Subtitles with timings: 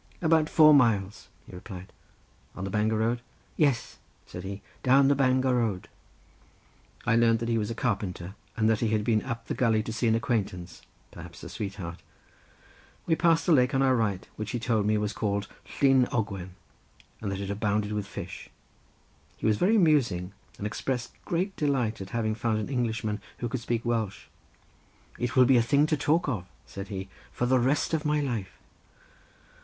[0.19, 1.93] "About four miles," he replied.
[2.55, 3.21] "On the Bangor road?"
[3.55, 5.89] "Yes," said he; "down the Bangor road."
[7.05, 9.83] I learned that he was a carpenter, and that he had been up the gully
[9.83, 12.01] to see an acquaintance—perhaps a sweetheart.
[13.05, 15.47] We passed a lake on our right which he told me was called
[15.79, 16.55] Llyn Ogwen,
[17.21, 18.49] and that it abounded with fish.
[19.37, 23.59] He was very amusing and expressed great delight at having found an Englishman who could
[23.61, 24.23] speak Welsh.
[25.19, 28.19] "It will be a thing to talk of," said he, "for the rest of my
[28.19, 28.57] life."